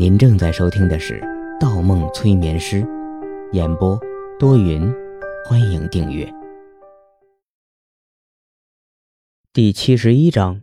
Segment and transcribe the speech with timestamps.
[0.00, 1.20] 您正在收听的是
[1.60, 2.80] 《盗梦催眠师》，
[3.52, 4.00] 演播
[4.38, 4.90] 多云，
[5.44, 6.26] 欢迎订阅。
[9.52, 10.62] 第七十一章，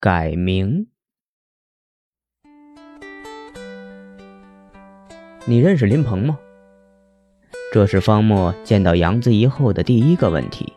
[0.00, 0.86] 改名。
[5.44, 6.38] 你认识林鹏吗？
[7.70, 10.72] 这是方墨见到杨子怡后的第一个问题。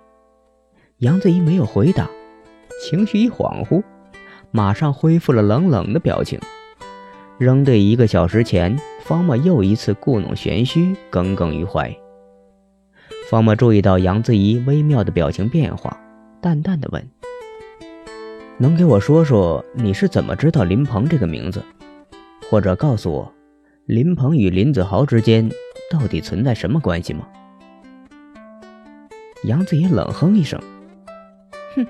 [0.97, 2.09] 杨子怡没有回答，
[2.81, 3.81] 情绪一恍惚，
[4.51, 6.37] 马上恢复了冷冷的表情。
[7.37, 11.95] 仍对一个小时前方墨又一次故弄玄虚耿耿于怀。
[13.29, 15.95] 方墨注意到杨子怡微妙的表情变化，
[16.41, 17.07] 淡淡的问
[18.57, 21.63] ：“能给我说说你是怎么知道林鹏这个名字？
[22.49, 23.31] 或者告诉我，
[23.85, 25.47] 林鹏与林子豪之间
[25.91, 27.27] 到底存在什么关系吗？”
[29.45, 30.59] 杨子怡冷哼一声
[31.75, 31.85] ：“哼，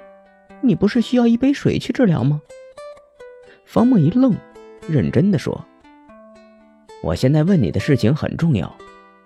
[0.59, 2.41] 你不是需要一杯水去治疗吗？”
[3.65, 4.35] 方墨一愣。
[4.87, 5.65] 认真的说
[7.03, 8.73] ：“我现在问你的事情很重要，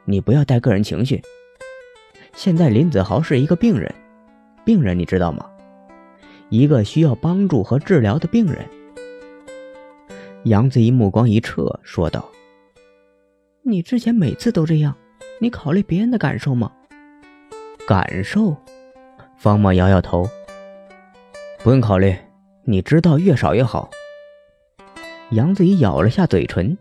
[0.06, 1.22] 你不要带个人情绪。
[2.34, 3.94] 现在林子豪是一个病人，
[4.66, 5.45] 病人你知道吗？
[6.50, 8.66] 一个需要帮助和治疗的病人。”
[10.45, 12.28] 杨子怡目光一撤，说道
[13.62, 14.95] ：“你之前每次都这样，
[15.39, 16.72] 你考虑别人的感受吗？”
[17.88, 18.56] 感受？
[19.38, 20.28] 方墨摇摇头
[21.64, 22.16] ：“不用考虑，
[22.64, 23.88] 你知道越少越好。”
[25.32, 26.78] 杨子怡咬了下嘴唇。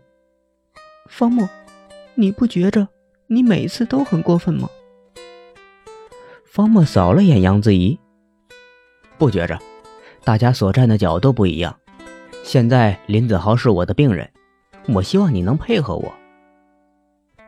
[1.07, 1.47] 方墨，
[2.15, 2.85] 你不觉着
[3.27, 4.67] 你每次都很过分吗？
[6.45, 7.97] 方墨扫了眼杨子怡，
[9.17, 9.57] 不觉着，
[10.25, 11.73] 大家所站的角度不一样。
[12.43, 14.29] 现在林子豪是我的病人，
[14.89, 16.13] 我希望你能配合我。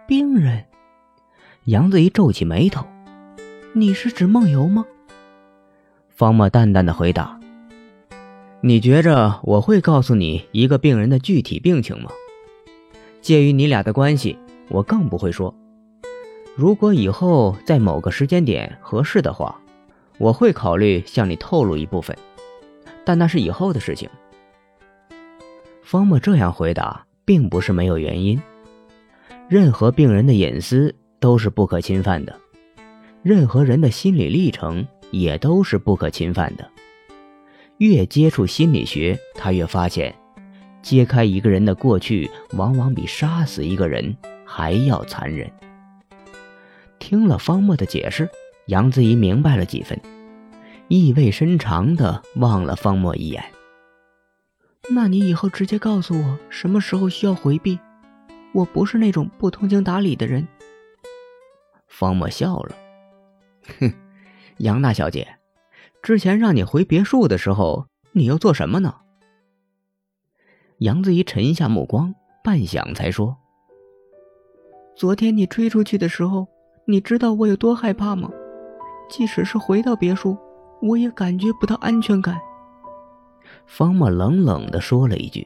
[0.08, 0.64] 病人？
[1.66, 2.86] 杨子怡皱起眉头，
[3.74, 4.86] 你是指梦游吗？
[6.08, 7.38] 方墨淡淡的回答。
[8.66, 12.10] 你觉着我会告诉你一个病人的具体病情吗？
[13.22, 14.38] 介于你俩的关系，
[14.70, 15.54] 我更不会说。
[16.56, 19.60] 如果以后在某个时间点合适的话，
[20.18, 22.18] 我会考虑向你透露一部分，
[23.04, 24.10] 但那是以后的事情。
[25.82, 28.42] 方默这样回答，并不是没有原因。
[29.50, 32.34] 任何病人的隐私都是不可侵犯的，
[33.24, 36.66] 任何人的心理历程也都是不可侵犯的。
[37.78, 40.14] 越接触心理学，他越发现，
[40.82, 45.52] 揭开一个人的过去，往往比杀死一个人还要残忍。
[47.00, 48.30] 听了方墨的解释，
[48.68, 50.00] 杨子怡明白了几分，
[50.88, 53.44] 意味深长地望了方墨一眼。
[54.90, 57.80] 那你以后直接告诉我什么时候需要回避，
[58.54, 60.48] 我不是那种不通情达理的人。
[61.88, 62.76] 方墨笑了，
[63.80, 63.92] 哼，
[64.60, 65.28] 杨大小姐。
[66.04, 68.94] 之前让你回别墅的时候，你又做什么呢？
[70.80, 73.38] 杨子怡沉下目光，半晌才说
[74.98, 76.46] ：“昨天你追出去的时候，
[76.86, 78.30] 你知道我有多害怕吗？
[79.10, 80.38] 即使是回到别墅，
[80.82, 82.38] 我也感觉不到安全感。”
[83.66, 85.42] 方默冷冷的说了一句：“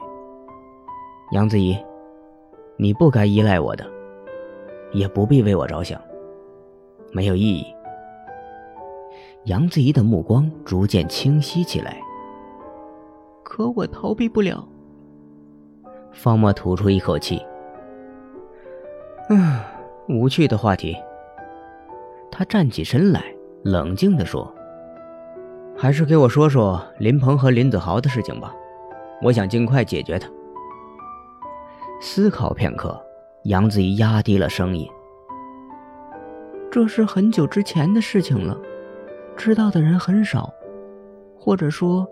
[1.30, 1.78] 杨子怡，
[2.76, 3.88] 你不该依赖我的，
[4.92, 6.02] 也不必为我着想，
[7.12, 7.64] 没有意义。”
[9.48, 11.98] 杨子怡的目光逐渐清晰起来。
[13.42, 14.62] 可我逃避不了。
[16.12, 17.40] 方墨吐出一口气。
[19.30, 19.58] 嗯，
[20.06, 20.94] 无趣的话题。
[22.30, 23.24] 他站起身来，
[23.64, 24.54] 冷静地说
[25.74, 28.54] ：“还是给我说说林鹏和林子豪的事情吧，
[29.22, 30.28] 我想尽快解决他。”
[32.02, 33.00] 思考片刻，
[33.44, 34.86] 杨子怡压低了声音
[36.70, 38.54] ：“这是很久之前的事情了。”
[39.38, 40.52] 知道的人很少，
[41.38, 42.04] 或者说，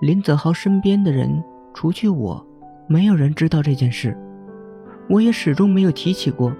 [0.00, 1.42] 林子豪身边的人
[1.74, 2.46] 除去我，
[2.86, 4.16] 没有人知道这件事。
[5.10, 6.54] 我也始终没有提起过。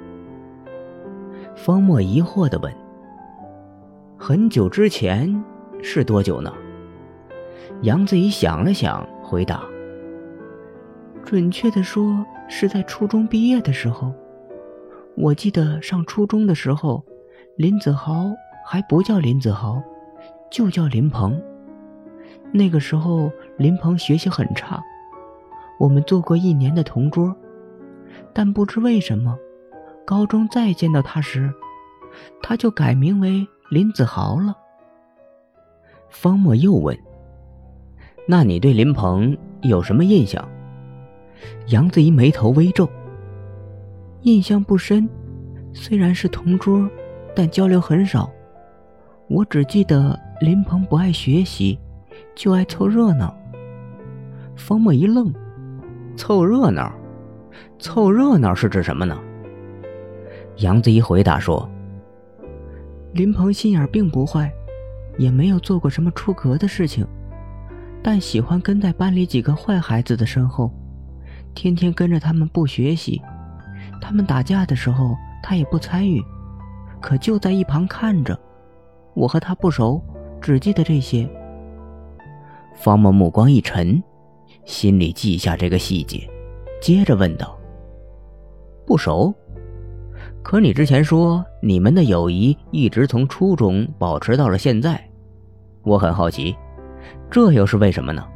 [1.54, 2.74] 方墨疑惑的问
[4.18, 5.32] ：“很久之前
[5.80, 6.52] 是多久呢？”
[7.82, 9.62] 杨子怡想了想，回答
[11.24, 14.12] ：“准确的说，是在初中毕业的时候。
[15.16, 17.04] 我记得上初中的时候，
[17.54, 18.26] 林子豪
[18.66, 19.80] 还不叫林子豪。”
[20.50, 21.40] 就叫林鹏。
[22.50, 24.82] 那个时候，林鹏学习很差，
[25.78, 27.34] 我们做过一年的同桌，
[28.32, 29.38] 但不知为什么，
[30.06, 31.52] 高中再见到他时，
[32.42, 34.56] 他就改名为林子豪了。
[36.08, 36.98] 方墨又问
[38.26, 40.42] ：“那你对林鹏有什么印象？”
[41.68, 42.88] 杨子怡眉头微皱
[44.22, 45.06] ：“印象不深，
[45.74, 46.88] 虽然是同桌，
[47.36, 48.30] 但交流很少。
[49.28, 51.76] 我只记得。”林鹏不爱学习，
[52.36, 53.36] 就爱凑热闹。
[54.54, 55.34] 方墨一愣
[56.16, 56.92] ：“凑热闹，
[57.80, 59.18] 凑热闹是指什么呢？
[60.58, 61.68] 杨子怡回答说
[63.14, 64.48] ：“林鹏心眼并不坏，
[65.18, 67.04] 也没有做过什么出格的事情，
[68.00, 70.72] 但喜欢跟在班里几个坏孩子的身后，
[71.52, 73.20] 天天跟着他们不学习。
[74.00, 76.22] 他们打架的时候，他也不参与，
[77.00, 78.38] 可就在一旁看着。
[79.14, 80.00] 我和他不熟，
[80.48, 81.28] 只记得这些。”
[82.74, 84.02] 方默目光一沉，
[84.64, 86.28] 心里记下这个细节，
[86.80, 87.58] 接着问道
[88.86, 89.34] ：“不熟？”
[90.42, 94.98] 可你之前说你们的友谊一直从初中保持到了现在，
[95.82, 96.56] 我很好奇，
[97.30, 98.26] 这又是为什么呢？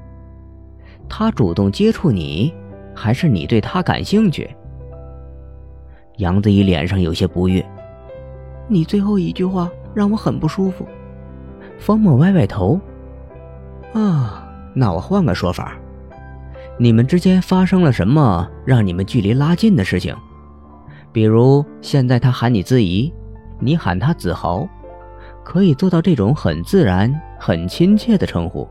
[1.08, 2.52] 他主动接触你，
[2.94, 4.50] 还是你对他感兴趣？
[6.18, 7.64] 杨子怡脸上有些不悦。
[8.68, 10.86] 你最后一句话让我很不舒服。
[11.82, 12.80] 方墨歪歪头。
[13.92, 15.76] 啊，那我换个说法，
[16.78, 20.16] 你们之间发生了什么让你们距离拉近的事情？
[21.12, 23.12] 比如现在他喊你子怡，
[23.58, 24.66] 你喊他子豪，
[25.44, 28.66] 可以做到这种很自然、很亲切的称呼。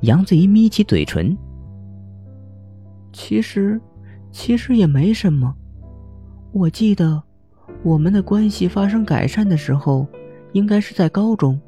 [0.00, 1.36] 杨子怡眯起嘴唇，
[3.12, 3.78] 其实，
[4.30, 5.54] 其实也没什么。
[6.52, 7.22] 我记得，
[7.82, 10.06] 我们的关系发生改善的时候，
[10.56, 11.60] 应该是在高中。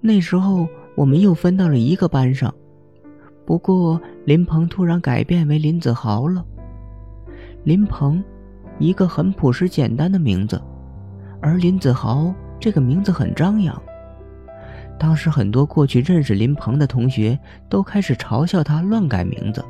[0.00, 2.52] 那时候我们又分到了一个班上，
[3.44, 6.42] 不过林鹏突然改变为林子豪了。
[7.62, 8.24] 林鹏，
[8.78, 10.58] 一个很朴实简单的名字，
[11.42, 13.78] 而林子豪这个名字很张扬。
[14.98, 17.38] 当时很多过去认识林鹏的同学
[17.68, 19.62] 都开始嘲笑他乱改名字，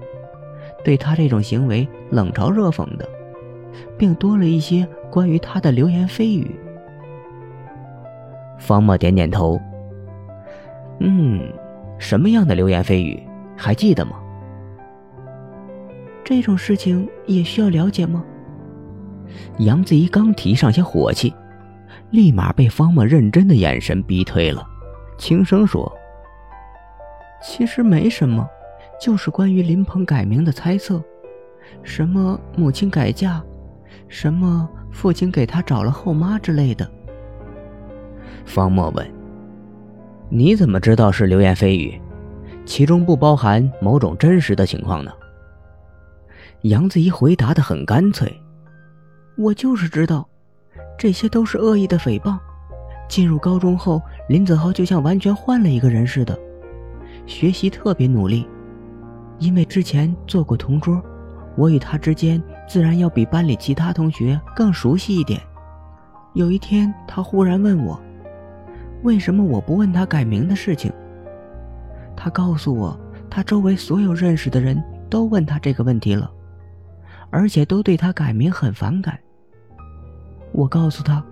[0.85, 3.09] 对他这种行为冷嘲热讽的，
[3.99, 6.55] 并多了一些关于他的流言蜚语。
[8.61, 9.59] 方墨点点头，
[11.01, 11.41] 嗯，
[11.99, 13.21] 什么样的流言蜚语？
[13.57, 14.13] 还记得吗？
[16.23, 18.23] 这种事情也需要了解吗？
[19.59, 21.35] 杨子怡刚提上些火气，
[22.11, 24.63] 立马被方墨认真的眼神逼退了，
[25.19, 25.91] 轻声说
[27.43, 28.47] ：“其实没什么，
[29.01, 31.03] 就是关于林鹏改名的猜测，
[31.83, 33.43] 什么母亲改嫁，
[34.07, 36.89] 什么父亲给他找了后妈之类的。”
[38.51, 39.11] 方墨问
[40.29, 41.99] ：“你怎么知道是流言蜚语？
[42.67, 45.13] 其中不包含某种真实的情况呢？”
[46.63, 48.31] 杨子怡回答的很干脆
[49.39, 50.29] ：“我就是知道，
[50.99, 52.37] 这些都是恶意的诽谤。
[53.09, 56.39] 进入高中后，林子豪就像完全换了一个人似的，
[57.27, 58.47] 学习特别努力。
[59.39, 61.03] 因为之前做过同桌，
[61.57, 65.41] 我与他之间自然要比班里其他同学更熟悉一点。
[66.35, 67.99] 有一天，他忽然问我，
[69.03, 70.93] 为什么我不问他改名的事情？
[72.17, 72.99] 他告诉我，
[73.31, 76.31] 他周围所有认识的人都问他这个问题了。”
[77.33, 79.17] 而且都对他改名很反感。
[80.51, 81.25] 我告诉他，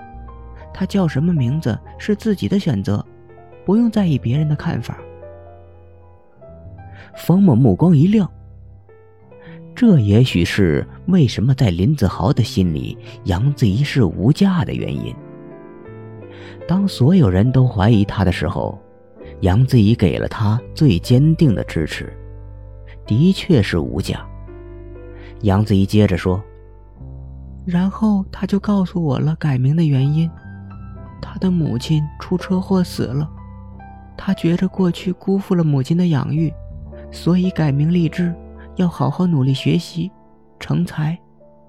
[0.73, 3.05] 他叫什么名字是自己的选择，
[3.67, 4.97] 不用在意别人的看法。
[7.17, 8.31] 方墨目光一亮，
[9.75, 15.13] 这也许是为什么在林子豪的心里，杨子怡是无价的原因。
[16.67, 18.79] 当所有人都怀疑他的时候，
[19.41, 22.13] 杨子怡给了他最坚定的支持，
[23.07, 24.27] 的确是无价。
[25.43, 26.43] 杨子怡接着说
[27.65, 30.29] ：“然后他就告诉我了改名的原因。
[31.21, 33.29] 他的母亲出车祸死了，
[34.17, 36.53] 他觉着过去辜负了母亲的养育，
[37.11, 38.35] 所以改名立志，
[38.77, 40.11] 要好好努力学习，
[40.59, 41.19] 成才，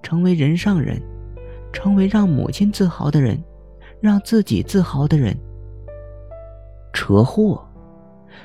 [0.01, 1.01] 成为人上人，
[1.72, 3.44] 成为让母亲自豪的人，
[4.01, 5.36] 让自己自豪的人。”
[6.94, 7.63] 车祸，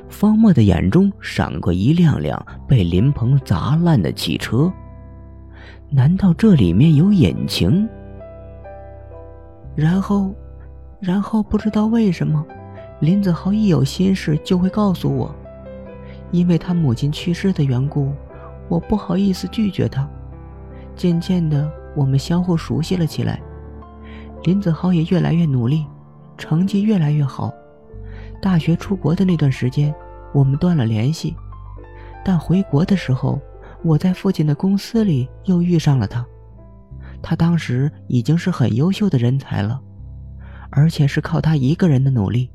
[0.08, 4.73] 方墨的眼中闪过一辆辆被林鹏砸烂的汽车。
[5.90, 7.88] 难道这里面有隐情？
[9.75, 10.34] 然后，
[11.00, 12.44] 然后不知道为什么，
[13.00, 15.34] 林子豪一有心事就会告诉我。
[16.30, 18.12] 因为他母亲去世的缘故，
[18.68, 20.08] 我不好意思拒绝他。
[20.96, 23.40] 渐渐的，我们相互熟悉了起来。
[24.44, 25.84] 林子豪也越来越努力，
[26.38, 27.52] 成绩越来越好。
[28.40, 29.94] 大学出国的那段时间，
[30.32, 31.34] 我们断了联系，
[32.24, 33.40] 但回国的时候。
[33.82, 36.24] 我在父亲的公司里又遇上了他，
[37.20, 39.78] 他当时已经是很优秀的人才了，
[40.70, 42.50] 而且是靠他一个人的努力。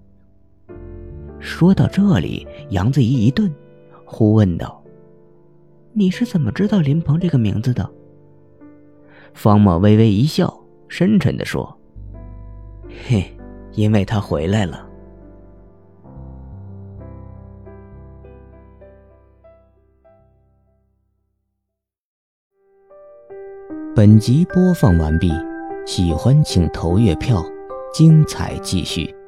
[1.39, 3.53] 说到这里，杨子怡一顿，
[4.05, 4.83] 忽问道
[5.93, 7.87] ：“你是怎么知道林鹏这个名字的？”
[9.35, 10.51] 方墨微微一笑，
[10.87, 11.77] 深沉地说
[13.07, 13.23] ：“嘿
[13.73, 14.89] 因为他回来了。
[23.95, 25.29] 本集播放完毕
[25.85, 27.43] 喜欢请投月票
[27.93, 29.18] 精彩继续。